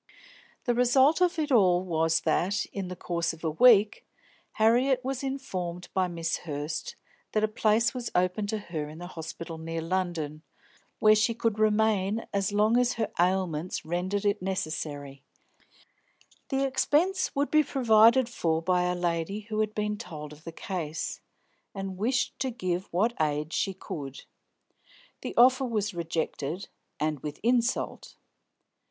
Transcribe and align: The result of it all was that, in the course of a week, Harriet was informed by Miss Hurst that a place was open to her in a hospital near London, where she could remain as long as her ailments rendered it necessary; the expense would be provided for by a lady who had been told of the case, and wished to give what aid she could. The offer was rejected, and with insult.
The 0.65 0.73
result 0.73 1.21
of 1.21 1.37
it 1.37 1.51
all 1.51 1.83
was 1.83 2.21
that, 2.21 2.65
in 2.73 2.87
the 2.87 2.95
course 2.95 3.33
of 3.33 3.43
a 3.43 3.51
week, 3.51 4.03
Harriet 4.53 5.05
was 5.05 5.21
informed 5.21 5.89
by 5.93 6.07
Miss 6.07 6.37
Hurst 6.37 6.95
that 7.33 7.43
a 7.43 7.47
place 7.47 7.93
was 7.93 8.09
open 8.15 8.47
to 8.47 8.57
her 8.57 8.89
in 8.89 8.99
a 8.99 9.05
hospital 9.05 9.59
near 9.59 9.79
London, 9.79 10.41
where 10.97 11.13
she 11.13 11.35
could 11.35 11.59
remain 11.59 12.25
as 12.33 12.51
long 12.51 12.77
as 12.77 12.93
her 12.93 13.11
ailments 13.19 13.85
rendered 13.85 14.25
it 14.25 14.41
necessary; 14.41 15.21
the 16.49 16.65
expense 16.65 17.35
would 17.35 17.51
be 17.51 17.61
provided 17.61 18.27
for 18.27 18.59
by 18.59 18.85
a 18.85 18.95
lady 18.95 19.41
who 19.49 19.59
had 19.59 19.75
been 19.75 19.99
told 19.99 20.33
of 20.33 20.45
the 20.45 20.51
case, 20.51 21.21
and 21.75 21.99
wished 21.99 22.39
to 22.39 22.49
give 22.49 22.91
what 22.91 23.13
aid 23.21 23.53
she 23.53 23.71
could. 23.71 24.23
The 25.21 25.35
offer 25.37 25.65
was 25.65 25.93
rejected, 25.93 26.69
and 26.99 27.19
with 27.19 27.39
insult. 27.43 28.15